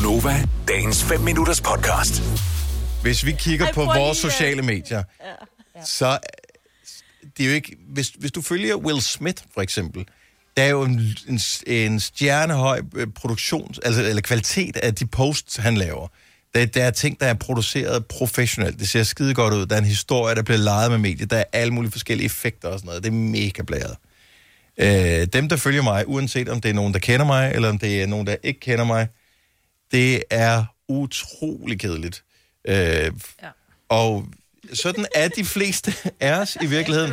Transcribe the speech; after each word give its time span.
Gunova, 0.00 0.44
dagens 0.68 1.04
5 1.04 1.20
minutters 1.20 1.60
podcast. 1.60 2.22
Hvis 3.02 3.26
vi 3.26 3.32
kigger 3.32 3.66
Ej, 3.66 3.72
på 3.72 3.84
vores 3.84 4.22
lige 4.22 4.32
sociale 4.32 4.62
medier, 4.62 5.02
så 5.84 6.18
det 7.36 7.44
er 7.44 7.48
jo 7.48 7.54
ikke... 7.54 7.76
Hvis, 7.88 8.08
hvis 8.08 8.32
du 8.32 8.42
følger 8.42 8.76
Will 8.76 9.02
Smith, 9.02 9.42
for 9.54 9.60
eksempel, 9.60 10.06
der 10.56 10.62
er 10.62 10.68
jo 10.68 10.82
en, 10.82 11.00
en, 11.28 11.40
en 11.66 12.00
stjernehøj 12.00 12.80
øh, 12.94 13.06
produktion, 13.14 13.74
altså, 13.84 14.02
eller 14.02 14.22
kvalitet 14.22 14.76
af 14.76 14.94
de 14.94 15.06
posts, 15.06 15.56
han 15.56 15.76
laver. 15.76 16.08
Der, 16.54 16.66
der 16.66 16.84
er 16.84 16.90
ting, 16.90 17.20
der 17.20 17.26
er 17.26 17.34
produceret 17.34 18.06
professionelt. 18.06 18.78
Det 18.78 18.88
ser 18.88 19.02
skide 19.02 19.34
godt 19.34 19.54
ud. 19.54 19.66
Der 19.66 19.76
er 19.76 19.80
en 19.80 19.86
historie, 19.86 20.34
der 20.34 20.42
bliver 20.42 20.58
lejet 20.58 20.90
med 20.90 20.98
medier. 20.98 21.26
Der 21.26 21.36
er 21.36 21.44
alle 21.52 21.74
mulige 21.74 21.92
forskellige 21.92 22.26
effekter 22.26 22.68
og 22.68 22.78
sådan 22.78 22.86
noget. 22.86 23.02
Det 23.02 23.08
er 23.08 23.14
mega 23.14 23.62
blæret. 23.62 23.96
Øh, 24.78 25.26
dem, 25.26 25.48
der 25.48 25.56
følger 25.56 25.82
mig, 25.82 26.08
uanset 26.08 26.48
om 26.48 26.60
det 26.60 26.68
er 26.68 26.74
nogen, 26.74 26.92
der 26.92 27.00
kender 27.00 27.26
mig, 27.26 27.52
eller 27.54 27.68
om 27.68 27.78
det 27.78 28.02
er 28.02 28.06
nogen, 28.06 28.26
der 28.26 28.36
ikke 28.42 28.60
kender 28.60 28.84
mig, 28.84 29.08
det 29.92 30.22
er 30.30 30.64
utrolig 30.88 31.80
kedeligt. 31.80 32.24
Øh, 32.68 32.74
ja. 32.74 33.10
Og 33.88 34.26
sådan 34.72 35.06
er 35.14 35.28
de 35.28 35.44
fleste 35.44 35.94
af 36.20 36.32
os 36.40 36.56
i 36.62 36.66
virkeligheden. 36.66 37.12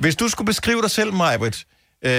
Hvis 0.00 0.16
du 0.16 0.28
skulle 0.28 0.46
beskrive 0.46 0.82
dig 0.82 0.90
selv, 0.90 1.12
Majbrit, 1.12 1.66
øh, 2.04 2.10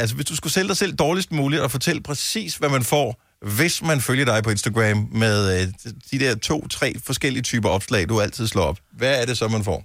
altså 0.00 0.14
hvis 0.14 0.26
du 0.26 0.36
skulle 0.36 0.52
sælge 0.52 0.68
dig 0.68 0.76
selv 0.76 0.92
dårligst 0.94 1.32
muligt 1.32 1.62
og 1.62 1.70
fortælle 1.70 2.02
præcis, 2.02 2.56
hvad 2.56 2.68
man 2.68 2.84
får, 2.84 3.22
hvis 3.54 3.82
man 3.82 4.00
følger 4.00 4.24
dig 4.24 4.42
på 4.42 4.50
Instagram 4.50 5.08
med 5.12 5.62
øh, 5.62 5.68
de 6.10 6.18
der 6.18 6.34
to, 6.34 6.68
tre 6.68 6.94
forskellige 7.04 7.42
typer 7.42 7.68
opslag, 7.68 8.08
du 8.08 8.20
altid 8.20 8.46
slår 8.46 8.62
op, 8.62 8.78
hvad 8.92 9.22
er 9.22 9.26
det 9.26 9.38
så, 9.38 9.48
man 9.48 9.64
får? 9.64 9.84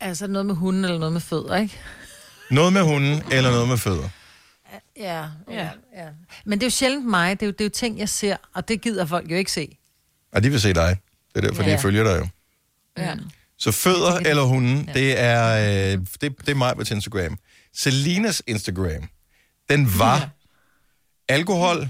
Altså 0.00 0.26
noget 0.26 0.46
med 0.46 0.54
hunden 0.54 0.84
eller 0.84 0.98
noget 0.98 1.12
med 1.12 1.20
fødder, 1.20 1.56
ikke? 1.56 1.78
Noget 2.50 2.72
med 2.72 2.82
hunden 2.82 3.22
eller 3.32 3.50
noget 3.50 3.68
med 3.68 3.78
fødder? 3.78 4.08
Ja, 4.96 5.26
ja, 5.50 5.70
ja. 5.96 6.08
Men 6.44 6.58
det 6.58 6.62
er 6.62 6.66
jo 6.66 6.70
sjældent 6.70 7.06
mig. 7.06 7.40
Det 7.40 7.46
er 7.46 7.46
jo, 7.46 7.52
det 7.52 7.60
er 7.60 7.64
jo 7.64 7.70
ting, 7.70 7.98
jeg 7.98 8.08
ser, 8.08 8.36
og 8.54 8.68
det 8.68 8.80
gider 8.80 9.06
folk 9.06 9.30
jo 9.30 9.36
ikke 9.36 9.52
se. 9.52 9.78
Og 10.32 10.42
de 10.42 10.50
vil 10.50 10.60
se 10.60 10.72
dig. 10.72 10.96
Det 11.34 11.44
er 11.44 11.48
derfor, 11.48 11.62
ja. 11.62 11.72
De 11.72 11.78
følger 11.78 12.04
dig 12.04 12.18
jo. 12.20 12.28
Ja. 13.02 13.14
Så 13.58 13.72
fødder 13.72 14.18
eller 14.18 14.42
hunden, 14.42 14.84
ja. 14.86 14.92
det 14.92 15.20
er 15.20 15.92
øh, 15.92 15.98
det, 16.20 16.38
det 16.38 16.48
er 16.48 16.54
mig 16.54 16.74
på 16.76 16.80
Instagram. 16.80 17.38
Selinas 17.74 18.42
Instagram, 18.46 19.08
den 19.68 19.98
var 19.98 20.16
ja. 20.18 20.28
alkohol, 21.28 21.88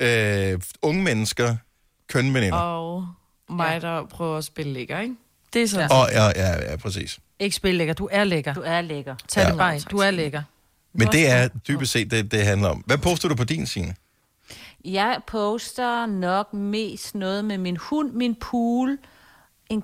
øh, 0.00 0.60
unge 0.82 1.02
mennesker, 1.02 1.56
kønveninder. 2.08 2.58
Og 2.58 3.06
mig, 3.50 3.82
der 3.82 4.06
prøver 4.06 4.38
at 4.38 4.44
spille 4.44 4.72
lækker, 4.72 5.00
ikke? 5.00 5.14
Det 5.52 5.62
er 5.62 5.66
så. 5.68 5.80
Ja. 5.80 5.88
Og 5.94 6.08
ja, 6.12 6.24
ja, 6.26 6.70
ja, 6.70 6.76
præcis. 6.76 7.18
Ikke 7.38 7.56
spil 7.56 7.74
lækker. 7.74 7.94
Du 7.94 8.08
er 8.12 8.24
lækker. 8.24 8.54
Du 8.54 8.62
er 8.66 8.80
lækker. 8.80 9.16
Tag 9.28 9.42
Ja. 9.42 9.48
det 9.48 9.58
bare 9.58 9.74
ind. 9.74 9.82
Du 9.90 9.98
er 9.98 10.10
lækker. 10.10 10.42
Men 10.92 11.08
det 11.08 11.30
er 11.30 11.48
dybest 11.48 11.92
set 11.92 12.10
det, 12.10 12.32
det 12.32 12.44
handler 12.44 12.68
om. 12.68 12.76
Hvad 12.86 12.98
poster 12.98 13.28
du 13.28 13.34
på 13.34 13.44
din 13.44 13.66
scene? 13.66 13.94
Jeg 14.84 15.20
poster 15.26 16.06
nok 16.06 16.54
mest 16.54 17.14
noget 17.14 17.44
med 17.44 17.58
min 17.58 17.76
hund, 17.76 18.12
min 18.12 18.34
pool. 18.34 18.98
En, 19.70 19.82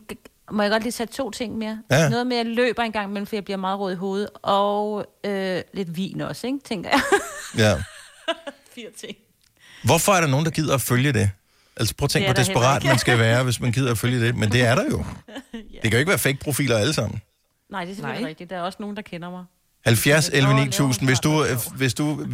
må 0.50 0.62
jeg 0.62 0.70
godt 0.70 0.82
lige 0.82 0.92
sætte 0.92 1.14
to 1.14 1.30
ting 1.30 1.58
mere? 1.58 1.82
Ja. 1.90 2.08
Noget 2.08 2.26
med, 2.26 2.36
at 2.36 2.46
jeg 2.46 2.54
løber 2.54 2.82
en 2.82 2.92
gang 2.92 3.10
imellem, 3.10 3.26
for 3.26 3.36
jeg 3.36 3.44
bliver 3.44 3.56
meget 3.56 3.78
rød 3.78 3.92
i 3.92 3.96
hovedet. 3.96 4.28
Og 4.42 5.06
øh, 5.24 5.62
lidt 5.74 5.96
vin 5.96 6.20
også, 6.20 6.46
ikke? 6.46 6.58
tænker 6.64 6.90
jeg. 6.90 7.00
Ja. 7.58 7.74
Fire 8.74 8.90
ting. 9.00 9.16
Hvorfor 9.84 10.12
er 10.12 10.20
der 10.20 10.28
nogen, 10.28 10.44
der 10.44 10.50
gider 10.50 10.74
at 10.74 10.80
følge 10.80 11.12
det? 11.12 11.30
Altså 11.76 11.94
prøv 11.94 12.04
at 12.04 12.10
tænke, 12.10 12.26
hvor 12.26 12.34
desperat 12.34 12.84
man 12.84 12.98
skal 12.98 13.18
være, 13.18 13.44
hvis 13.44 13.60
man 13.60 13.72
gider 13.72 13.90
at 13.90 13.98
følge 13.98 14.20
det. 14.26 14.36
Men 14.36 14.52
det 14.52 14.60
er 14.62 14.74
der 14.74 14.84
jo. 14.90 15.04
Det 15.52 15.82
kan 15.82 15.92
jo 15.92 15.98
ikke 15.98 16.08
være 16.08 16.18
fake-profiler 16.18 16.78
alle 16.78 16.92
sammen. 16.92 17.22
Nej, 17.70 17.84
det 17.84 17.90
er 17.90 17.94
selvfølgelig 17.94 18.22
Nej. 18.22 18.28
rigtigt. 18.28 18.50
Der 18.50 18.56
er 18.56 18.60
også 18.60 18.76
nogen, 18.80 18.96
der 18.96 19.02
kender 19.02 19.30
mig. 19.30 19.44
70 19.84 20.28
11 20.32 20.54
Nå, 20.54 20.60
9000, 20.60 21.06
laver 21.06 21.08
hvis 21.08 21.20
du, 21.20 21.44
hvis 21.76 21.94
du 21.94 22.26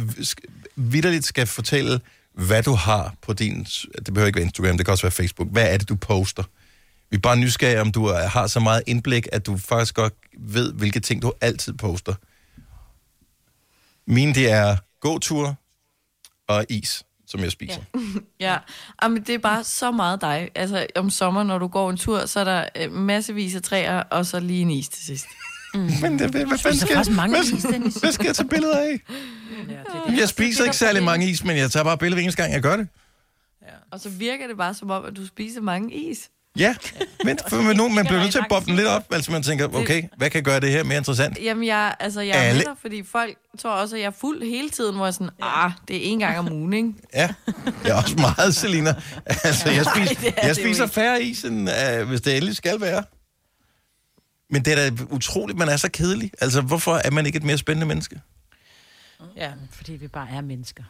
vidderligt 0.75 1.25
skal 1.25 1.47
fortælle, 1.47 2.01
hvad 2.33 2.63
du 2.63 2.73
har 2.73 3.15
på 3.21 3.33
din... 3.33 3.63
Det 4.05 4.13
behøver 4.13 4.27
ikke 4.27 4.37
være 4.37 4.45
Instagram, 4.45 4.77
det 4.77 4.85
kan 4.85 4.91
også 4.91 5.03
være 5.03 5.11
Facebook. 5.11 5.47
Hvad 5.51 5.73
er 5.73 5.77
det, 5.77 5.89
du 5.89 5.95
poster? 5.95 6.43
Vi 7.09 7.15
er 7.15 7.19
bare 7.19 7.37
nysgerrige, 7.37 7.81
om 7.81 7.91
du 7.91 8.07
har 8.07 8.47
så 8.47 8.59
meget 8.59 8.83
indblik, 8.87 9.27
at 9.31 9.45
du 9.45 9.57
faktisk 9.57 9.95
godt 9.95 10.13
ved, 10.37 10.73
hvilke 10.73 10.99
ting 10.99 11.21
du 11.21 11.33
altid 11.41 11.73
poster. 11.73 12.13
Mine, 14.07 14.33
det 14.33 14.51
er 14.51 14.77
gåtur 14.99 15.55
og 16.47 16.65
is, 16.69 17.03
som 17.27 17.39
jeg 17.39 17.51
spiser. 17.51 17.81
Ja, 18.39 18.57
Jamen, 19.03 19.23
det 19.23 19.35
er 19.35 19.39
bare 19.39 19.63
så 19.63 19.91
meget 19.91 20.21
dig. 20.21 20.49
Altså, 20.55 20.87
om 20.95 21.09
sommeren, 21.09 21.47
når 21.47 21.57
du 21.57 21.67
går 21.67 21.89
en 21.89 21.97
tur, 21.97 22.25
så 22.25 22.39
er 22.39 22.43
der 22.43 22.65
øh, 22.75 22.91
massevis 22.91 23.55
af 23.55 23.61
træer, 23.61 23.99
og 23.99 24.25
så 24.25 24.39
lige 24.39 24.61
en 24.61 24.71
is 24.71 24.89
til 24.89 25.05
sidst. 25.05 25.25
Men 25.73 26.19
det, 26.19 26.31
hvad, 26.31 26.45
hvad, 26.45 26.57
spiser 26.57 26.85
skal, 26.85 26.95
faktisk 26.95 27.15
mange 27.15 27.35
hvad, 27.35 27.43
is, 27.57 27.63
Dennis. 27.63 27.95
hvad 27.95 28.11
skal 28.11 28.25
jeg 28.25 28.35
tage 28.35 28.47
billeder 28.47 28.77
af? 28.77 28.99
Jeg 30.19 30.29
spiser 30.29 30.63
ikke 30.63 30.77
særlig 30.77 31.03
mange 31.03 31.29
is, 31.29 31.43
men 31.43 31.57
jeg 31.57 31.71
tager 31.71 31.83
bare 31.83 31.97
billeder 31.97 32.15
hver 32.15 32.23
eneste 32.23 32.41
gang, 32.41 32.53
jeg 32.53 32.61
gør 32.61 32.75
det. 32.77 32.87
Og 33.91 33.99
så 33.99 34.09
virker 34.09 34.47
det 34.47 34.57
bare 34.57 34.73
som 34.73 34.89
om, 34.91 35.05
at 35.05 35.17
du 35.17 35.27
spiser 35.27 35.61
mange 35.61 35.93
is. 35.93 36.29
Ja, 36.57 36.75
men, 37.25 37.39
for, 37.49 37.61
men 37.61 37.77
nu, 37.77 37.87
man 37.89 38.05
bliver 38.05 38.19
nødt 38.21 38.31
til 38.31 38.39
at 38.39 38.45
boppe 38.49 38.67
den 38.67 38.75
lidt 38.75 38.87
op, 38.87 39.13
altså 39.13 39.31
man 39.31 39.43
tænker, 39.43 39.67
okay, 39.75 40.03
hvad 40.17 40.29
kan 40.29 40.43
gøre 40.43 40.59
det 40.59 40.71
her 40.71 40.83
mere 40.83 40.97
interessant? 40.97 41.37
Jamen, 41.43 41.67
jeg, 41.67 41.95
altså, 41.99 42.21
jeg 42.21 42.37
er 42.37 42.49
Alle- 42.49 42.63
fordi 42.81 43.03
folk 43.03 43.37
tror 43.59 43.71
også, 43.71 43.95
at 43.95 44.01
jeg 44.01 44.07
er 44.07 44.11
fuld 44.21 44.43
hele 44.43 44.69
tiden, 44.69 44.95
hvor 44.95 45.05
jeg 45.05 45.07
er 45.09 45.13
sådan, 45.13 45.29
ah, 45.41 45.71
det 45.87 45.95
er 45.95 45.99
en 46.03 46.19
gang 46.19 46.39
om 46.39 46.51
ugen, 46.51 46.73
ikke? 46.73 46.93
Ja, 47.13 47.33
jeg 47.85 47.91
er 47.91 47.95
også 47.95 48.15
meget, 48.15 48.55
Selina. 48.55 48.95
Altså, 49.25 49.69
jeg, 49.69 49.85
spiser, 49.95 50.15
det 50.21 50.27
er 50.37 50.47
jeg 50.47 50.55
det 50.55 50.63
spiser 50.63 50.87
færre 50.87 51.23
is, 51.23 51.43
end, 51.43 51.69
uh, 52.01 52.07
hvis 52.07 52.21
det 52.21 52.35
endelig 52.35 52.55
skal 52.55 52.81
være. 52.81 53.03
Men 54.51 54.65
det 54.65 54.73
er 54.79 54.89
da 54.89 55.03
utroligt, 55.09 55.57
man 55.57 55.69
er 55.69 55.77
så 55.77 55.91
kedelig. 55.91 56.31
Altså, 56.41 56.61
hvorfor 56.61 56.93
er 56.95 57.11
man 57.11 57.25
ikke 57.25 57.37
et 57.37 57.43
mere 57.43 57.57
spændende 57.57 57.87
menneske? 57.87 58.21
Ja. 59.35 59.51
Fordi 59.71 59.91
vi 59.93 60.07
bare 60.07 60.27
er 60.31 60.41
mennesker. 60.41 60.83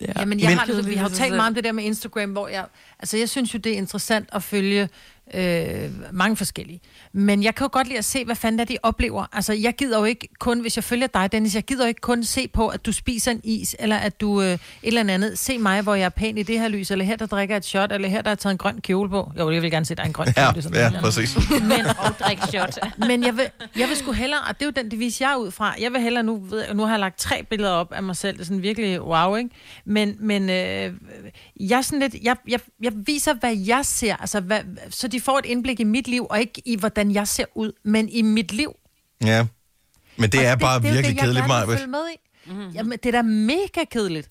Ja. 0.00 0.06
Jamen, 0.16 0.40
jeg 0.40 0.48
Men- 0.48 0.58
har, 0.58 0.82
vi 0.82 0.94
har 0.94 1.08
jo 1.08 1.14
talt 1.14 1.34
meget 1.36 1.48
om 1.48 1.54
det 1.54 1.64
der 1.64 1.72
med 1.72 1.84
Instagram, 1.84 2.30
hvor 2.32 2.48
jeg... 2.48 2.66
Altså, 2.98 3.16
jeg 3.16 3.28
synes 3.28 3.54
jo, 3.54 3.58
det 3.58 3.72
er 3.72 3.76
interessant 3.76 4.28
at 4.32 4.42
følge 4.42 4.88
øh, 5.34 5.90
mange 6.12 6.36
forskellige. 6.36 6.80
Men 7.12 7.42
jeg 7.42 7.54
kan 7.54 7.64
jo 7.64 7.68
godt 7.72 7.86
lide 7.86 7.98
at 7.98 8.04
se, 8.04 8.24
hvad 8.24 8.36
fanden 8.36 8.60
er 8.60 8.64
de 8.64 8.76
oplever. 8.82 9.26
Altså, 9.32 9.52
jeg 9.52 9.74
gider 9.76 9.98
jo 9.98 10.04
ikke 10.04 10.28
kun, 10.38 10.60
hvis 10.60 10.76
jeg 10.76 10.84
følger 10.84 11.06
dig, 11.06 11.32
Dennis, 11.32 11.54
jeg 11.54 11.62
gider 11.62 11.84
jo 11.84 11.88
ikke 11.88 12.00
kun 12.00 12.24
se 12.24 12.48
på, 12.48 12.68
at 12.68 12.86
du 12.86 12.92
spiser 12.92 13.30
en 13.30 13.40
is, 13.44 13.76
eller 13.78 13.96
at 13.96 14.20
du 14.20 14.42
øh, 14.42 14.46
et 14.52 14.58
eller 14.82 15.14
andet, 15.14 15.38
se 15.38 15.58
mig, 15.58 15.82
hvor 15.82 15.94
jeg 15.94 16.04
er 16.04 16.08
pæn 16.08 16.38
i 16.38 16.42
det 16.42 16.60
her 16.60 16.68
lys, 16.68 16.90
eller 16.90 17.04
her, 17.04 17.16
der 17.16 17.26
drikker 17.26 17.56
et 17.56 17.64
shot, 17.64 17.92
eller 17.92 18.08
her, 18.08 18.22
der 18.22 18.30
er 18.30 18.34
taget 18.34 18.52
en 18.52 18.58
grøn 18.58 18.80
kjole 18.80 19.10
på. 19.10 19.32
Jo, 19.38 19.50
jeg 19.50 19.62
vil 19.62 19.70
gerne 19.70 19.86
se 19.86 19.94
dig 19.94 20.04
en 20.06 20.12
grøn 20.12 20.28
Ja, 20.36 20.50
kjole. 20.52 20.62
sådan 20.62 20.78
ja, 20.78 20.88
noget. 20.88 21.04
præcis. 21.04 21.36
Men 21.50 21.86
og 21.86 22.12
drik 22.20 22.38
shot. 22.48 22.78
Men 23.08 23.24
jeg 23.24 23.36
vil, 23.36 23.44
jeg 23.76 23.88
vil 23.88 23.96
sgu 23.96 24.12
hellere, 24.12 24.40
og 24.48 24.54
det 24.60 24.62
er 24.62 24.66
jo 24.66 24.82
den 24.82 24.90
devis, 24.90 25.20
jeg 25.20 25.32
er 25.32 25.36
ud 25.36 25.50
fra, 25.50 25.74
jeg 25.80 25.92
vil 25.92 26.00
hellere, 26.00 26.22
nu, 26.22 26.38
ved, 26.50 26.74
nu 26.74 26.82
har 26.82 26.90
jeg 26.90 27.00
lagt 27.00 27.18
tre 27.18 27.42
billeder 27.50 27.70
op 27.70 27.92
af 27.92 28.02
mig 28.02 28.16
selv, 28.16 28.32
det 28.36 28.40
er 28.40 28.44
sådan 28.44 28.62
virkelig 28.62 29.02
wow, 29.02 29.36
ikke? 29.36 29.50
Men, 29.84 30.16
men 30.20 30.42
øh, 30.50 30.92
jeg 31.60 31.76
er 31.78 31.82
sådan 31.82 31.98
lidt, 31.98 32.14
jeg, 32.22 32.36
jeg, 32.48 32.60
jeg 32.82 32.92
viser, 33.06 33.34
hvad 33.34 33.56
jeg 33.56 33.80
ser, 33.86 34.16
altså 34.16 34.40
hvad, 34.40 34.60
så 34.90 35.08
de 35.12 35.20
får 35.20 35.38
et 35.38 35.46
indblik 35.46 35.80
i 35.80 35.84
mit 35.84 36.08
liv, 36.08 36.26
og 36.30 36.40
ikke 36.40 36.62
i, 36.64 36.76
hvordan 36.76 37.10
jeg 37.12 37.28
ser 37.28 37.44
ud, 37.54 37.72
men 37.84 38.08
i 38.08 38.22
mit 38.22 38.52
liv. 38.52 38.72
Ja, 39.24 39.46
men 40.16 40.30
det 40.30 40.40
Og 40.40 40.46
er 40.46 40.56
bare 40.56 40.74
det, 40.76 40.82
virkelig 40.84 41.04
det 41.04 41.14
det, 41.14 41.20
kedeligt, 41.20 41.46
Maja. 41.46 41.86
med 41.86 42.00
i. 42.14 42.16
Mm-hmm. 42.50 42.70
Jamen, 42.70 42.98
det 43.02 43.06
er 43.06 43.12
da 43.12 43.22
mega 43.22 43.84
kedeligt. 43.90 44.30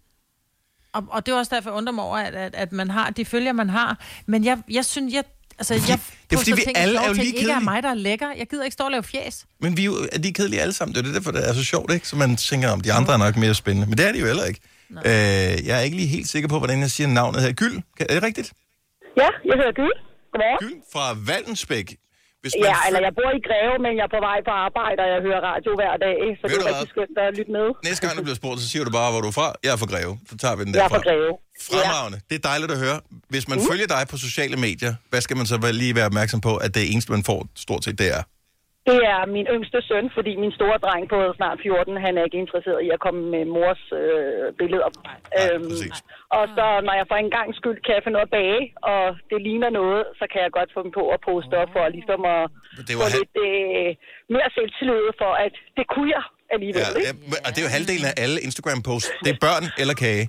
Og, 0.93 1.03
og 1.09 1.25
det 1.25 1.31
er 1.31 1.37
også 1.37 1.55
derfor, 1.55 1.69
jeg 1.69 1.77
undrer 1.77 1.93
mig 1.93 2.03
over, 2.03 2.17
at, 2.17 2.35
at, 2.35 2.55
at 2.55 2.71
man 2.71 2.89
har 2.89 3.09
de 3.09 3.25
følger, 3.25 3.53
man 3.53 3.69
har. 3.69 3.99
Men 4.25 4.45
jeg, 4.45 4.57
jeg 4.71 4.85
synes, 4.85 5.13
jeg... 5.13 5.23
Altså, 5.59 5.73
jeg 5.73 5.99
det 6.29 6.35
er 6.35 6.37
fordi, 6.37 6.51
vi 6.51 6.61
ting, 6.65 6.77
alle 6.77 6.99
er 6.99 7.07
jo 7.07 7.13
ting, 7.13 7.17
lige 7.25 7.27
ikke 7.27 7.39
er 7.39 7.53
kedelige. 7.53 7.63
mig, 7.63 7.83
der 7.83 7.89
er 7.89 7.93
lækker. 7.93 8.31
Jeg 8.37 8.47
gider 8.49 8.63
ikke 8.63 8.73
stå 8.73 8.83
og 8.83 8.91
lave 8.91 9.03
fjes. 9.03 9.45
Men 9.59 9.77
vi 9.77 9.81
er 9.81 9.85
jo 9.85 10.07
er 10.11 10.17
de 10.19 10.33
kedelige 10.33 10.61
alle 10.61 10.73
sammen. 10.73 10.95
Det 10.95 10.99
er 11.01 11.05
det 11.05 11.13
derfor, 11.15 11.31
det 11.31 11.49
er 11.49 11.53
så 11.53 11.63
sjovt, 11.63 11.93
ikke? 11.93 12.07
Så 12.07 12.15
man 12.15 12.37
tænker, 12.37 12.69
om 12.69 12.81
de 12.81 12.93
andre 12.93 13.13
er 13.13 13.17
nok 13.17 13.37
mere 13.37 13.53
spændende. 13.53 13.87
Men 13.89 13.97
det 13.97 14.07
er 14.07 14.11
de 14.11 14.19
jo 14.19 14.25
heller 14.25 14.45
ikke. 14.45 14.59
Øh, 14.91 15.67
jeg 15.67 15.77
er 15.77 15.79
ikke 15.79 15.95
lige 15.97 16.07
helt 16.07 16.29
sikker 16.29 16.49
på, 16.49 16.57
hvordan 16.57 16.79
jeg 16.79 16.91
siger 16.91 17.07
navnet 17.07 17.41
her. 17.41 17.51
Gyld, 17.51 17.81
er 17.99 18.13
det 18.13 18.23
rigtigt? 18.23 18.53
Ja, 19.17 19.27
jeg 19.45 19.53
hedder 19.57 19.71
Gyld. 19.71 20.10
Godmorgen. 20.31 20.59
Gyld 20.63 20.79
fra 20.93 21.05
Valdensbæk. 21.29 21.87
Hvis 22.43 22.53
man 22.59 22.63
Ja, 22.69 22.77
eller 22.87 23.01
jeg 23.07 23.13
bor 23.19 23.31
i 23.39 23.41
Greve, 23.47 23.75
men 23.85 23.91
jeg 23.99 24.05
er 24.09 24.13
på 24.17 24.21
vej 24.29 24.37
på 24.49 24.53
arbejde, 24.67 24.99
og 25.05 25.09
jeg 25.13 25.19
hører 25.27 25.41
radio 25.51 25.71
hver 25.79 25.93
dag, 26.05 26.17
så 26.39 26.43
Ved 26.49 26.57
det 26.59 26.63
er 26.63 26.69
rigtig 26.69 26.89
skønt 26.95 27.15
at 27.25 27.29
lytte 27.37 27.51
med. 27.57 27.67
Næste 27.89 28.01
gang, 28.03 28.13
du 28.19 28.23
bliver 28.27 28.39
spurgt, 28.41 28.57
så 28.63 28.67
siger 28.71 28.83
du 28.87 28.91
bare, 28.99 29.09
hvor 29.13 29.21
du 29.25 29.29
er 29.33 29.37
fra. 29.39 29.47
Jeg 29.65 29.71
er 29.75 29.79
fra 29.83 29.89
Greve. 29.93 30.13
Så 30.29 30.35
tager 30.43 30.55
vi 30.57 30.61
den 30.65 30.71
Jeg 30.73 30.79
er 30.79 30.83
derfra. 30.83 30.97
fra 30.97 31.07
Greve. 31.09 31.31
Fremragende. 31.69 32.17
Det 32.29 32.35
er 32.39 32.43
dejligt 32.51 32.71
at 32.75 32.79
høre. 32.85 32.97
Hvis 33.33 33.45
man 33.51 33.57
følger 33.69 33.87
dig 33.95 34.03
på 34.11 34.15
sociale 34.27 34.57
medier, 34.67 34.93
hvad 35.11 35.21
skal 35.25 35.35
man 35.39 35.45
så 35.51 35.55
lige 35.81 35.93
være 35.99 36.07
opmærksom 36.11 36.39
på, 36.47 36.53
at 36.65 36.69
det 36.77 36.83
eneste, 36.91 37.09
man 37.17 37.23
får 37.29 37.39
stort 37.65 37.81
set, 37.85 37.95
det 38.03 38.07
er? 38.17 38.23
Det 38.89 38.99
er 39.13 39.21
min 39.35 39.47
yngste 39.55 39.79
søn, 39.89 40.05
fordi 40.17 40.31
min 40.43 40.53
store 40.59 40.77
dreng 40.85 41.03
på 41.13 41.17
snart 41.39 41.57
14, 41.63 42.05
han 42.05 42.13
er 42.17 42.23
ikke 42.27 42.41
interesseret 42.45 42.79
i 42.87 42.89
at 42.95 42.99
komme 43.05 43.21
med 43.33 43.43
mors 43.55 43.83
øh, 44.01 44.45
billeder. 44.59 44.89
Øhm, 45.39 45.63
præcis. 45.71 45.97
og 46.37 46.43
så 46.55 46.65
når 46.87 46.93
jeg 46.99 47.05
for 47.11 47.17
en 47.25 47.31
gang 47.37 47.47
skyld 47.59 47.79
kan 47.87 47.97
finde 48.03 48.15
noget 48.17 48.29
at 48.29 48.35
bage, 48.39 48.61
og 48.91 49.03
det 49.29 49.39
ligner 49.47 49.69
noget, 49.81 50.01
så 50.19 50.25
kan 50.31 50.39
jeg 50.45 50.51
godt 50.57 50.69
få 50.75 50.79
dem 50.85 50.91
på 50.99 51.03
at 51.15 51.19
poste 51.29 51.55
op 51.61 51.69
for 51.75 51.83
ligesom 51.97 52.21
at 52.35 52.41
Det 52.87 52.93
få 52.95 52.99
var 53.01 53.09
hal- 53.13 53.19
lidt 53.19 53.35
øh, 53.47 53.89
mere 54.35 54.49
selvtillid 54.57 55.05
for, 55.21 55.31
at 55.45 55.53
det 55.77 55.85
kunne 55.93 56.09
jeg 56.17 56.23
alligevel. 56.55 56.81
Ja, 56.83 56.89
ikke? 56.99 57.07
ja, 57.33 57.37
og 57.45 57.49
det 57.53 57.59
er 57.61 57.65
jo 57.67 57.71
halvdelen 57.77 58.05
af 58.11 58.15
alle 58.23 58.37
Instagram-posts. 58.47 59.09
Det 59.25 59.31
er 59.35 59.39
børn 59.47 59.65
eller 59.81 59.95
kage. 60.05 60.23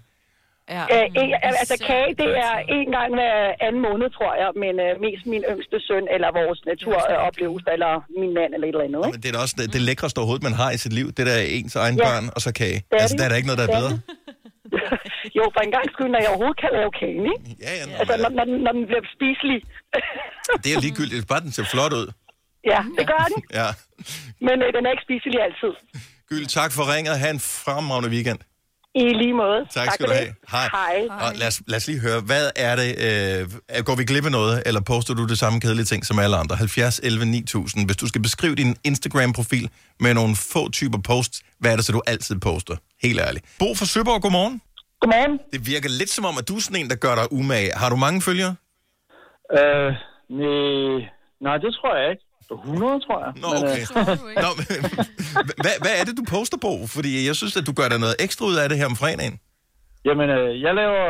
Ja. 0.76 0.82
Øh, 0.94 1.06
ikke, 1.22 1.36
altså 1.60 1.76
kage, 1.90 2.10
det 2.22 2.30
er 2.48 2.54
en 2.78 2.88
gang 2.96 3.10
hver 3.18 3.34
anden 3.66 3.82
måned, 3.88 4.08
tror 4.16 4.32
jeg, 4.42 4.50
men 4.64 4.74
øh, 4.86 4.90
mest 5.06 5.24
min 5.32 5.44
yngste 5.52 5.76
søn, 5.88 6.04
eller 6.14 6.28
vores 6.40 6.60
naturoplevelse, 6.70 7.68
eller 7.76 7.92
min 8.20 8.30
mand, 8.38 8.50
eller 8.54 8.66
et 8.68 8.74
eller 8.76 8.86
andet. 8.88 9.00
Ikke? 9.06 9.14
Men 9.14 9.20
det 9.22 9.28
er 9.34 9.38
også 9.46 9.56
det, 9.58 9.66
det 9.76 9.80
lækreste 9.88 10.18
overhovedet, 10.18 10.44
man 10.50 10.56
har 10.62 10.70
i 10.76 10.78
sit 10.84 10.92
liv. 10.98 11.06
Det 11.16 11.22
der 11.28 11.34
er 11.42 11.46
ens 11.58 11.74
egen 11.84 11.96
Ja. 11.98 12.04
børn, 12.06 12.24
og 12.36 12.40
så 12.46 12.50
kage. 12.60 12.78
er 12.90 12.96
Altså, 13.02 13.14
det. 13.14 13.18
der 13.18 13.24
er 13.26 13.30
der 13.32 13.36
ikke 13.40 13.50
noget, 13.50 13.60
der 13.62 13.66
er 13.68 13.72
Det 13.72 13.78
bedre. 13.80 13.94
jo, 15.38 15.44
for 15.54 15.60
en 15.66 15.72
gang 15.76 15.86
skyld, 15.94 16.10
når 16.14 16.20
jeg 16.24 16.30
overhovedet 16.34 16.58
kan 16.64 16.70
lave 16.78 16.90
kagen, 17.02 17.24
ikke? 17.34 17.44
Ja, 17.64 17.72
ja, 17.78 17.84
nå, 17.90 17.94
Altså, 18.00 18.14
når, 18.22 18.28
men, 18.28 18.36
når, 18.38 18.44
den, 18.50 18.56
når 18.66 18.72
den 18.78 18.84
bliver 18.90 19.04
spiselig. 19.16 19.58
det 20.64 20.68
er 20.74 20.78
ligegyldigt. 20.86 21.22
Bare 21.32 21.42
den 21.46 21.52
ser 21.56 21.66
flot 21.74 21.92
ud. 22.00 22.06
ja, 22.72 22.80
det 22.98 23.04
gør 23.12 23.24
den. 23.32 23.40
Ja. 23.60 23.68
Men 24.46 24.56
øh, 24.64 24.68
den 24.76 24.82
er 24.86 24.90
ikke 24.94 25.04
spiselig 25.08 25.38
altid. 25.46 25.72
Gyld, 26.28 26.46
tak 26.58 26.70
for 26.76 26.84
ringet. 26.94 27.14
Ha' 27.22 27.30
en 27.38 27.40
fremragende 27.64 28.10
weekend. 28.16 28.40
I 28.94 29.04
lige 29.22 29.32
måde. 29.32 29.60
Tak, 29.70 29.92
skal 29.92 30.06
for 30.06 30.12
du 30.12 30.18
det. 30.18 30.18
have. 30.18 30.34
Hej. 30.50 30.68
Hej. 31.10 31.26
Og 31.26 31.32
lad 31.34 31.46
os, 31.46 31.62
lad 31.66 31.76
os 31.76 31.86
lige 31.86 32.00
høre, 32.00 32.20
hvad 32.20 32.50
er 32.56 32.76
det, 32.76 32.90
øh, 33.06 33.84
går 33.84 33.94
vi 33.96 34.04
glip 34.04 34.24
af 34.24 34.32
noget, 34.32 34.62
eller 34.66 34.80
poster 34.80 35.14
du 35.14 35.26
det 35.26 35.38
samme 35.38 35.60
kedelige 35.60 35.84
ting 35.84 36.06
som 36.06 36.18
alle 36.18 36.36
andre? 36.36 36.56
70, 36.56 36.98
11, 37.02 37.24
9000. 37.26 37.86
Hvis 37.86 37.96
du 37.96 38.06
skal 38.06 38.22
beskrive 38.22 38.54
din 38.54 38.76
Instagram-profil 38.84 39.70
med 40.00 40.14
nogle 40.14 40.36
få 40.52 40.70
typer 40.70 40.98
posts, 40.98 41.42
hvad 41.58 41.72
er 41.72 41.76
det 41.76 41.84
så, 41.84 41.92
du 41.92 42.02
altid 42.06 42.38
poster? 42.40 42.76
Helt 43.02 43.20
ærligt. 43.20 43.44
Bo 43.58 43.74
fra 43.74 43.86
Søborg, 43.86 44.22
godmorgen. 44.22 44.60
Godmorgen. 45.00 45.38
Det 45.52 45.66
virker 45.66 45.88
lidt 45.88 46.10
som 46.10 46.24
om, 46.24 46.34
at 46.38 46.48
du 46.48 46.56
er 46.56 46.60
sådan 46.60 46.80
en, 46.84 46.90
der 46.90 46.96
gør 46.96 47.14
dig 47.14 47.32
umage. 47.32 47.70
Har 47.76 47.88
du 47.90 47.96
mange 47.96 48.22
følgere? 48.22 48.54
Øh, 49.58 49.90
nej, 50.28 51.08
nej, 51.46 51.56
det 51.64 51.70
tror 51.78 51.96
jeg 52.00 52.10
ikke. 52.10 52.24
100, 52.54 53.00
tror 53.06 53.18
jeg. 53.24 53.32
Nå, 53.44 53.48
Men, 53.54 53.62
okay. 53.62 53.84
Nå, 54.44 54.50
men, 54.58 54.64
hvad, 55.64 55.74
hvad 55.84 55.94
er 56.00 56.04
det, 56.08 56.14
du 56.20 56.24
poster 56.36 56.58
på? 56.66 56.72
Fordi 56.96 57.10
jeg 57.28 57.36
synes, 57.40 57.54
at 57.60 57.66
du 57.68 57.72
gør 57.80 57.88
dig 57.92 58.00
noget 58.04 58.16
ekstra 58.26 58.44
ud 58.50 58.56
af 58.62 58.68
det 58.68 58.78
her 58.80 58.86
om 58.92 58.96
fredagen. 59.02 59.36
Jamen, 60.04 60.30
øh, 60.30 60.62
jeg 60.62 60.74
laver 60.74 61.04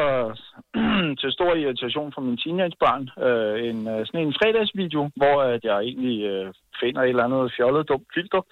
til 1.21 1.31
stor 1.33 1.55
irritation 1.55 2.13
for 2.15 2.21
mine 2.21 2.41
teenagebørn 2.43 3.05
øh, 3.27 3.57
en, 3.69 3.79
øh, 3.93 4.01
sådan 4.07 4.27
en 4.27 4.35
fredagsvideo, 4.39 5.03
hvor 5.21 5.37
at 5.55 5.63
jeg 5.65 5.79
egentlig 5.79 6.19
øh, 6.33 6.47
finder 6.81 7.03
et 7.03 7.09
eller 7.09 7.25
andet 7.25 7.53
fjollet 7.57 7.89
dumt 7.89 8.09
filter 8.15 8.43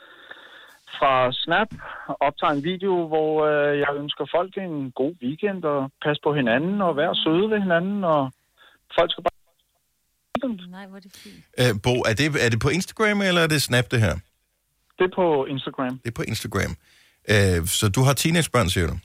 fra 0.99 1.33
Snap, 1.33 1.71
optager 2.21 2.53
en 2.53 2.65
video, 2.65 3.07
hvor 3.13 3.33
øh, 3.51 3.79
jeg 3.79 3.91
ønsker 4.03 4.25
folk 4.37 4.53
en 4.57 4.93
god 5.01 5.15
weekend 5.23 5.65
og 5.65 5.91
passe 6.05 6.21
på 6.23 6.35
hinanden 6.35 6.83
og 6.83 6.97
være 6.97 7.15
søde 7.15 7.51
ved 7.51 7.61
hinanden, 7.67 8.05
og 8.05 8.33
folk 8.99 9.11
skal 9.11 9.25
bare... 9.25 9.40
Nej, 10.71 10.87
hvor 10.87 10.97
er 10.97 11.01
det 11.01 11.13
fint. 11.17 11.35
Øh, 11.61 11.81
Bo, 11.83 11.91
er 12.01 12.15
det, 12.15 12.27
er 12.47 12.49
det 12.49 12.61
på 12.61 12.69
Instagram, 12.69 13.21
eller 13.23 13.41
er 13.41 13.47
det 13.47 13.63
Snap, 13.63 13.91
det 13.91 14.01
her? 14.01 14.15
Det 14.99 15.05
er 15.05 15.15
på 15.15 15.45
Instagram. 15.45 15.99
Det 15.99 16.09
er 16.09 16.15
på 16.15 16.23
Instagram. 16.23 16.77
Øh, 17.31 17.67
så 17.67 17.89
du 17.89 18.01
har 18.03 18.13
teenagebørn, 18.13 18.69
siger 18.71 18.87
du? 18.87 18.97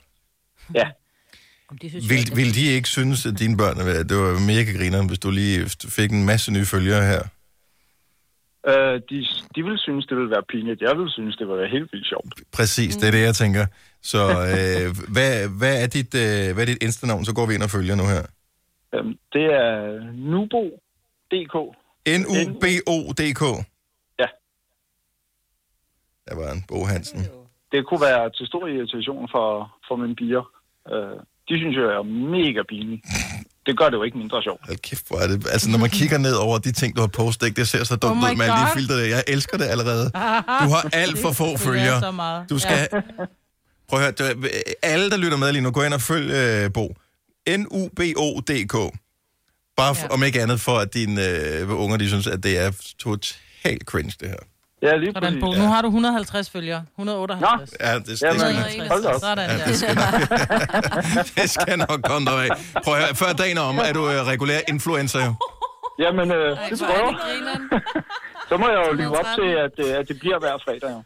Ja. 0.74 0.88
Det 1.82 1.90
synes 1.90 2.10
Vil, 2.10 2.36
vil 2.36 2.54
de 2.54 2.66
ikke 2.76 2.88
synes, 2.88 3.26
at 3.26 3.38
dine 3.38 3.56
børn 3.56 3.76
er- 3.80 4.02
det 4.02 4.16
var 4.16 4.46
mega 4.46 4.72
grineren, 4.78 5.06
hvis 5.08 5.18
du 5.18 5.30
lige 5.30 5.70
fik 5.88 6.10
en 6.12 6.24
masse 6.26 6.52
nye 6.52 6.64
følgere 6.64 7.02
her? 7.12 7.22
Øh, 8.68 9.00
de, 9.10 9.26
de 9.56 9.62
vil 9.64 9.78
synes, 9.78 10.06
det 10.06 10.16
vil 10.16 10.30
være 10.30 10.42
pinligt. 10.52 10.80
Jeg 10.80 10.98
vil 10.98 11.10
synes, 11.10 11.36
det 11.36 11.48
vil 11.48 11.56
være 11.56 11.68
helt 11.68 11.88
vildt 11.92 12.06
sjovt. 12.08 12.32
Præcis, 12.52 12.96
det 12.96 13.06
er 13.08 13.10
det, 13.10 13.22
jeg 13.22 13.34
tænker. 13.34 13.66
Så 14.02 14.18
øh, 14.54 14.86
hvad, 15.12 15.48
hvad, 15.58 15.82
er 15.82 15.86
dit, 15.86 16.14
øh, 16.14 16.54
hvad 16.54 16.62
er 16.64 16.66
dit 16.72 16.82
Insta-navn? 16.82 17.24
Så 17.24 17.32
går 17.34 17.46
vi 17.46 17.54
ind 17.54 17.62
og 17.62 17.70
følger 17.70 17.94
nu 17.94 18.02
her. 18.14 18.22
Øhm, 18.94 19.12
det 19.32 19.44
er 19.44 19.70
nubo.dk. 21.32 21.76
N-U-B-O-D-K. 22.08 23.42
Ja. 24.18 24.26
Der 26.28 26.34
var 26.34 26.52
en 26.52 26.64
Bo 26.68 26.84
Hansen. 26.84 27.26
Det 27.72 27.86
kunne 27.88 28.00
være 28.00 28.30
til 28.30 28.46
stor 28.46 28.66
irritation 28.66 29.28
for, 29.34 29.76
for 29.88 29.96
mine 29.96 30.14
piger. 30.16 30.44
Øh, 30.92 31.16
de 31.48 31.58
synes 31.58 31.76
jo, 31.76 31.82
jeg 31.90 31.96
er 31.98 32.02
mega 32.36 32.62
pinlig. 32.68 33.02
Det 33.66 33.78
gør 33.78 33.84
det 33.88 33.96
jo 33.96 34.02
ikke 34.02 34.18
mindre 34.18 34.42
sjovt. 34.42 34.66
Hold 34.66 34.76
kæft, 34.78 35.08
hvor 35.08 35.18
er 35.18 35.26
det... 35.26 35.46
Altså, 35.52 35.70
når 35.70 35.78
man 35.78 35.90
kigger 35.90 36.18
ned 36.18 36.34
over 36.34 36.58
de 36.58 36.72
ting, 36.72 36.96
du 36.96 37.00
har 37.00 37.08
postet, 37.08 37.46
ikke, 37.46 37.56
det 37.60 37.68
ser 37.68 37.84
så 37.84 37.96
dumt 37.96 38.12
Oh 38.12 38.30
ud 38.30 38.36
med 38.36 38.44
alle 38.44 38.56
de 38.56 38.66
God. 38.66 38.76
filtre 38.76 38.94
der. 38.94 39.06
Jeg 39.06 39.24
elsker 39.28 39.56
det 39.58 39.64
allerede. 39.64 40.04
Du 40.62 40.68
har 40.74 40.88
alt 40.92 41.18
for 41.18 41.32
få 41.32 41.44
Det 41.50 41.54
er 41.54 41.58
følgere. 41.58 42.00
så 42.00 42.10
meget. 42.10 42.50
Du 42.50 42.58
skal... 42.58 42.88
Prøv 43.88 44.00
at 44.00 44.20
høre, 44.20 44.34
alle, 44.82 45.10
der 45.10 45.16
lytter 45.16 45.38
med 45.38 45.52
lige 45.52 45.62
nu, 45.62 45.70
gå 45.70 45.82
ind 45.82 45.94
og 45.94 46.00
følg 46.00 46.30
øh, 46.30 46.72
Bo. 46.72 46.94
N-U-B-O-D-K. 47.48 48.74
Bare 49.76 49.94
for, 49.94 50.02
Ja. 50.02 50.06
ja. 50.10 50.14
om 50.14 50.22
ikke 50.22 50.42
andet 50.42 50.60
for, 50.60 50.78
at 50.78 50.94
dine 50.94 51.28
øh, 51.28 51.80
unger, 51.80 51.96
de 51.96 52.08
synes, 52.08 52.26
at 52.26 52.42
det 52.42 52.58
er 52.58 52.70
totalt 52.98 53.82
cringe, 53.84 54.12
det 54.20 54.28
her. 54.28 54.36
Ja, 54.82 54.96
lige 54.96 55.12
Sådan. 55.14 55.40
Bo. 55.40 55.52
Nu 55.52 55.62
har 55.62 55.82
du 55.82 55.88
150 55.88 56.50
følgere. 56.50 56.84
158. 56.98 57.74
Ja, 57.80 57.94
det, 57.94 58.06
det, 58.06 58.22
Jamen, 58.22 58.40
skal, 58.40 58.80
øh, 58.82 58.88
hold 58.88 59.02
da 59.02 59.08
op. 59.08 59.20
Sådan 59.20 59.50
ja, 59.50 59.64
det, 59.66 59.76
skal 59.78 59.94
nok, 59.94 60.14
det 61.36 61.50
skal 61.50 61.78
nok 61.78 62.02
komme 62.04 62.30
dig 62.30 62.44
af. 62.44 62.48
Prøv 62.84 62.94
at 62.94 63.00
høre, 63.04 63.14
før 63.14 63.32
dagen 63.32 63.56
er 63.56 63.60
om, 63.60 63.78
er 63.78 63.92
du 63.92 64.10
øh, 64.10 64.26
regulær 64.26 64.58
influencer 64.68 65.24
jo. 65.24 65.34
Jamen, 65.98 66.30
øh, 66.32 66.58
det 66.70 66.78
Hvor 66.78 66.86
er 66.86 66.92
prøver. 66.92 67.12
Så 68.48 68.56
må 68.56 68.68
jeg 68.68 68.80
jo 68.88 68.92
leve 68.92 69.18
op 69.18 69.24
til, 69.38 69.48
at, 69.64 69.86
øh, 69.88 69.98
at 70.00 70.08
det 70.08 70.18
bliver 70.18 70.38
hver 70.38 70.56
fredag. 70.64 70.90
Jo. 70.90 71.02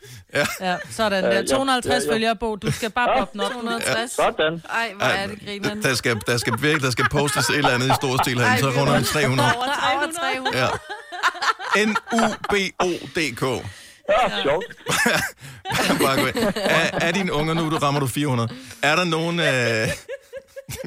Ja, 0.61 0.77
sådan 0.91 1.25
Ja, 1.25 1.31
der. 1.31 1.37
ja, 1.37 1.43
250 1.43 2.05
ja, 2.05 2.09
ja. 2.11 2.15
følgere, 2.15 2.37
Bo. 2.37 2.57
Du 2.57 2.73
skal 2.73 2.91
bare 2.91 3.19
poppe 3.19 3.33
den 3.33 3.41
op. 3.41 3.53
260. 3.53 4.11
Sådan. 4.13 4.63
Ej, 4.71 4.93
hvor 4.97 5.07
er 5.07 5.27
det 5.27 5.39
grineren. 5.47 5.83
Der 5.83 5.95
skal, 5.95 6.17
der 6.27 6.37
skal 6.37 6.53
virkelig, 6.61 6.83
der 6.83 6.91
skal 6.91 7.05
postes 7.11 7.51
et 7.51 7.57
eller 7.57 7.71
andet 7.71 7.87
i 7.87 7.95
stor 7.95 8.23
stil 8.23 8.39
herinde, 8.41 8.61
så 8.61 8.81
runder 8.81 8.99
vi 8.99 9.05
300. 9.05 9.49
Over 9.57 9.67
300. 10.13 10.59
Ja. 10.63 10.69
N-U-B-O-D-K. 11.87 13.43
Ja, 14.11 14.43
sjovt. 14.43 14.65
Bare 16.05 16.17
gå 16.21 16.27
ind. 16.27 16.37
Er, 16.57 16.99
er 17.01 17.13
dine 17.13 17.33
unger 17.33 17.55
nu, 17.55 17.71
du 17.71 17.77
rammer 17.77 18.01
du 18.01 18.07
400? 18.07 18.49
Er 18.83 18.97
der 18.97 19.05
nogen... 19.05 19.41
Øh... 19.41 19.45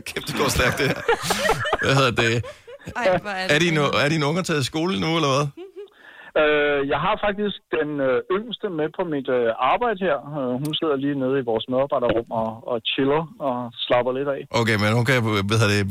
Kæft, 0.08 0.28
det 0.28 0.36
går 0.38 0.50
stærkt, 0.50 0.78
det 0.78 0.88
her. 0.88 1.02
Hvad 1.86 1.96
hedder 1.96 2.12
det? 2.12 2.46
Ej, 2.96 3.06
er 3.06 3.18
det 3.48 3.56
Er 3.56 3.60
dine, 3.60 3.80
er 3.80 4.10
dine 4.10 4.26
unger 4.26 4.42
taget 4.44 4.62
i 4.62 4.66
skole 4.66 5.00
nu, 5.00 5.16
eller 5.16 5.28
hvad? 5.36 5.63
Øh, 6.42 6.80
jeg 6.94 7.00
har 7.06 7.16
faktisk 7.28 7.58
den 7.78 7.90
øh, 8.08 8.18
yngste 8.38 8.68
med 8.80 8.88
på 8.98 9.02
mit 9.14 9.28
øh, 9.38 9.48
arbejde 9.74 10.00
her. 10.08 10.18
Øh, 10.38 10.52
hun 10.64 10.72
sidder 10.80 10.96
lige 11.06 11.18
nede 11.24 11.36
i 11.42 11.44
vores 11.52 11.66
medarbejderrum 11.72 12.28
og, 12.42 12.50
og 12.72 12.78
chiller 12.92 13.22
og 13.48 13.56
slapper 13.86 14.12
lidt 14.18 14.30
af. 14.36 14.42
Okay, 14.62 14.76
men 14.84 14.90
hun 14.98 15.06
kan, 15.10 15.16
hedder 15.62 15.70
det, 15.76 15.82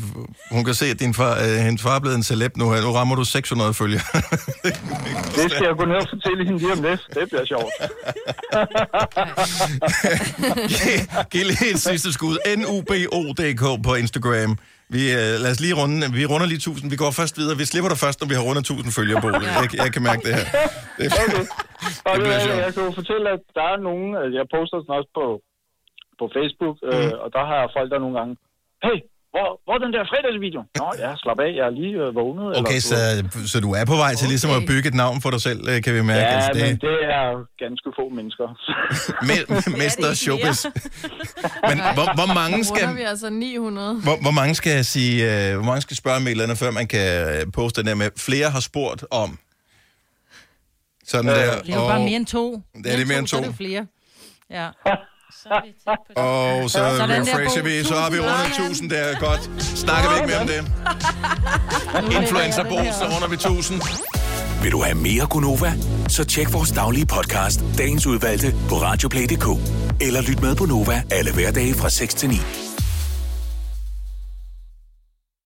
hun 0.55 0.62
kan 0.69 0.75
se, 0.83 0.87
at 0.94 0.99
din 1.05 1.15
far, 1.21 1.33
øh, 1.44 1.56
hendes 1.67 1.83
far 1.87 1.94
er 1.99 2.03
blevet 2.05 2.19
en 2.23 2.27
celeb 2.31 2.53
nu 2.61 2.65
her. 2.73 2.81
Nu 2.87 2.91
rammer 2.99 3.15
du 3.21 3.25
600 3.25 3.75
følgere. 3.83 4.05
Det 5.39 5.47
skal 5.53 5.65
jeg 5.71 5.77
gå 5.81 5.85
ned 5.93 5.99
og 6.05 6.09
fortælle 6.15 6.41
hende 6.49 6.59
lige 6.65 6.73
om 6.77 6.83
lidt. 6.88 7.03
Det 7.17 7.25
bliver 7.33 7.47
sjovt. 7.53 7.73
Giv- 10.73 11.06
Giv 11.33 11.45
lige 11.50 11.71
et 11.75 11.81
sidste 11.91 12.12
skud. 12.12 12.35
N-U-B-O-D-K 12.59 13.62
på 13.87 13.93
Instagram. 14.03 14.50
Vi, 14.94 15.03
øh, 15.21 15.33
lad 15.44 15.50
os 15.55 15.61
lige 15.65 15.75
runde, 15.81 15.97
vi 16.19 16.23
runder 16.33 16.47
lige 16.53 16.61
1000. 16.62 16.91
Vi 16.94 16.99
går 17.03 17.11
først 17.21 17.35
videre. 17.41 17.55
Vi 17.62 17.67
slipper 17.73 17.91
dig 17.93 17.99
først, 18.05 18.19
når 18.21 18.29
vi 18.33 18.37
har 18.39 18.44
rundet 18.49 18.62
1000 18.62 18.93
følgere 18.99 19.19
på. 19.25 19.29
Jeg, 19.61 19.69
jeg 19.85 19.91
kan 19.94 20.03
mærke 20.09 20.23
det 20.27 20.33
her. 20.39 20.47
Det, 20.99 21.06
Okay. 21.25 21.44
Og 22.09 22.12
Det 22.15 22.21
bliver 22.25 22.39
jeg, 22.39 22.47
sjovt. 22.49 22.61
jeg 22.67 22.71
kan 22.75 22.83
jo 22.89 22.93
fortælle, 23.00 23.27
at 23.37 23.43
der 23.59 23.67
er 23.75 23.79
nogen, 23.89 24.09
altså, 24.21 24.35
jeg 24.41 24.47
poster 24.55 24.77
sådan 24.83 24.97
også 25.00 25.11
på, 25.19 25.27
på 26.21 26.25
Facebook, 26.37 26.77
Mhm. 26.83 26.91
øh, 26.93 27.12
og 27.25 27.29
der 27.37 27.43
har 27.49 27.56
jeg 27.62 27.69
folk, 27.77 27.89
der 27.93 27.99
nogle 28.05 28.17
gange, 28.19 28.33
hey, 28.87 28.99
hvor, 29.34 29.49
hvor 29.64 29.75
er 29.76 29.81
den 29.84 29.93
der 29.96 30.02
fredagsvideo? 30.12 30.62
Nå, 30.81 30.87
ja, 31.05 31.11
slap 31.23 31.38
af, 31.46 31.50
jeg 31.58 31.64
er 31.71 31.75
lige 31.80 31.95
øh, 32.04 32.09
vågnet. 32.21 32.47
okay, 32.61 32.78
så, 32.90 32.97
så 33.52 33.57
du 33.66 33.71
er 33.80 33.85
på 33.92 33.97
vej 34.04 34.12
til 34.21 34.26
ligesom 34.35 34.50
at 34.59 34.62
bygge 34.71 34.87
et 34.92 34.95
navn 35.04 35.16
for 35.25 35.30
dig 35.35 35.40
selv, 35.49 35.61
øh, 35.71 35.76
kan 35.85 35.92
vi 35.95 36.02
mærke. 36.12 36.21
Ja, 36.21 36.37
Altså, 36.37 36.52
men 36.64 36.71
det 36.73 36.80
det 36.88 36.99
er 37.21 37.26
ganske 37.64 37.88
få 37.99 38.04
mennesker. 38.18 38.47
me- 39.28 39.78
Mester 39.83 40.11
Showbiz. 40.25 40.59
Men 41.71 41.76
hvor, 41.97 42.07
hvor 42.18 42.35
mange 42.40 42.64
skal... 42.64 42.97
vi 42.97 43.02
altså 43.02 43.30
900. 43.30 44.00
Hvor, 44.07 44.16
hvor 44.25 44.30
mange 44.40 44.54
skal 44.54 44.73
jeg 44.78 44.87
sige, 44.95 45.14
øh, 45.50 45.54
hvor 45.57 45.64
mange 45.71 45.80
skal 45.87 45.97
spørge 45.97 46.16
om 46.16 46.26
et 46.26 46.30
eller 46.30 46.45
andet, 46.45 46.59
før 46.59 46.71
man 46.71 46.87
kan 46.95 47.07
øh, 47.35 47.52
poste 47.52 47.80
den 47.80 47.88
der 47.88 47.95
med, 47.95 48.09
flere 48.28 48.50
har 48.50 48.61
spurgt 48.61 49.04
om. 49.11 49.38
Sådan 51.07 51.30
Øh, 51.30 51.37
der. 51.37 51.61
Det 51.62 51.71
er 51.75 51.80
jo 51.83 51.87
bare 51.88 51.99
mere 52.09 52.16
end 52.16 52.26
to. 52.26 52.62
Ja, 52.85 52.90
det 52.92 53.02
er 53.02 53.07
mere 53.07 53.18
end 53.18 53.26
Så 53.26 53.37
er 53.37 53.40
to. 53.42 53.47
det 53.49 53.57
flere. 53.57 53.87
Ja. 54.50 54.68
Så 55.43 55.49
er 55.51 55.61
vi 55.67 55.73
tæt 55.85 55.99
på 56.07 56.09
det. 56.09 56.17
Og 56.17 56.71
så 56.71 56.79
Sådan 56.79 57.11
der, 57.11 57.21
refresher 57.21 57.62
Bo. 57.62 57.69
vi, 57.69 57.85
så 57.85 57.95
har 57.95 58.11
vi 58.11 58.17
Tusind 58.17 58.31
rundet 58.31 58.53
tak. 58.57 58.67
1000, 58.67 58.91
det 58.91 58.99
er 59.11 59.19
godt. 59.21 59.51
Snakker 59.62 60.11
vi 60.11 60.17
ikke 60.17 60.27
mere 60.27 60.41
om 60.41 60.47
det. 60.47 60.61
Influencer 62.23 62.65
Bo, 62.65 62.79
så 62.99 63.05
runder 63.15 63.29
vi 63.29 63.35
1000. 63.35 63.83
Vil 64.62 64.73
du 64.73 64.83
have 64.83 64.95
mere 64.95 65.27
Gunova? 65.27 65.73
Så 66.09 66.25
tjek 66.25 66.53
vores 66.53 66.71
daglige 66.71 67.07
podcast, 67.07 67.61
dagens 67.79 68.07
udvalgte, 68.07 68.55
på 68.69 68.75
radioplay.dk. 68.75 69.47
Eller 70.01 70.23
lyt 70.23 70.41
med 70.43 70.55
på 70.57 70.65
Nova 70.67 71.03
alle 71.11 71.33
hverdage 71.33 71.75
fra 71.75 71.91
6 71.91 72.15
til 72.15 72.29
9. 72.29 72.37